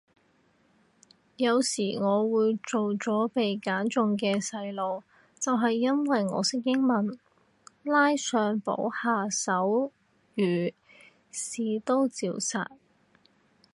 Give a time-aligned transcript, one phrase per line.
[1.37, 5.03] 有時我會做咗被揀中嘅細路
[5.39, 7.19] 就係因為我識英文，
[7.83, 9.91] 拉上補下手
[10.35, 10.73] 語
[11.31, 12.71] 屎都照殺